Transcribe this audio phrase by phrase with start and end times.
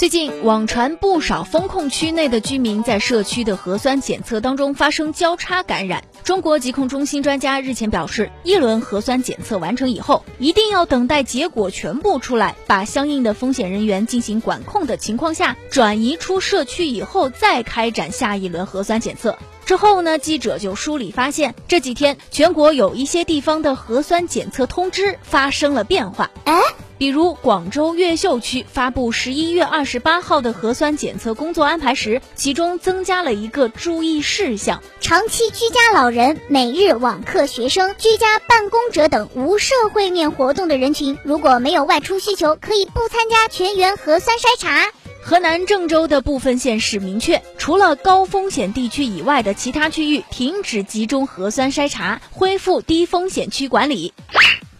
[0.00, 6.02] 最近网传不少封控区内的居民在社区的核酸检测当中发生交叉感染。
[6.24, 19.36] 中国疾控中心专家日前表示，一轮核酸检测完成以后，一定要等待结果全部出来，把相应的风险人员进行管控的情况下，转移出社区以后再开展下一轮核酸检测。
[19.66, 26.30] 之后呢，记者就梳理发现，这几天全国有一些地方的核酸检测通知发生了变化。
[26.44, 26.58] 哎。
[27.00, 44.92] 比如广州越秀区发布十一月二十八号的核酸检测工作安排时，其中增加了一个注意事项：长期居家老人、每日网课学生、居家办公者等无社会面活动的人群，如果没有外出需求，可以不参加全员核酸筛查。
[45.22, 54.12] 河南郑州的部分县市明确，除了高风险地区以外的其他区域停止集中核酸筛查，恢复低风险区管理。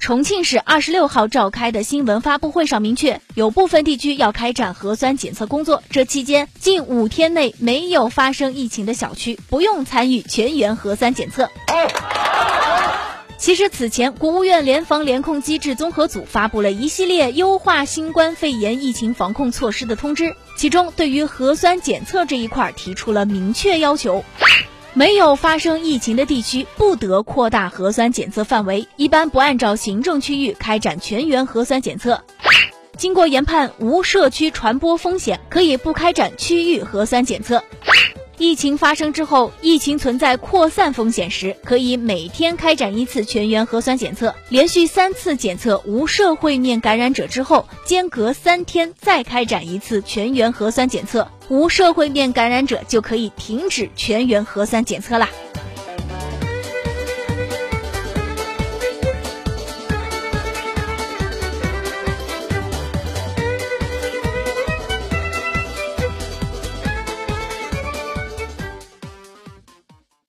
[0.00, 5.82] 重庆市二十六号召开的新闻发布会上明确，有部分地区要开展核酸检测工作。
[5.90, 11.50] 这期间，近五天内没有发生疫情的小区不用参与全员核酸检测。
[13.36, 24.24] 其实，此前国务院联防联控机制综合组发布了一系列优化新冠肺炎疫情防控措施的通知，其中对于核酸检测这一块提出了明确要求。
[25.00, 32.22] 没有发生疫情的地区不得扩大核酸检测范围，一般不按照行政区域开展全员核酸检测。
[32.98, 37.64] 经过研判无社区传播风险，可以不开展区域核酸检测。
[38.40, 44.34] 疫情发生之后，疫情存在扩散风险时，可以每天开展一次全员核酸检测。
[44.48, 51.30] 连续三次检测无社会面感染者之后，间隔三天再开展一次全员核酸检测。
[51.50, 55.28] 无社会面感染者就可以停止全员核酸检测啦。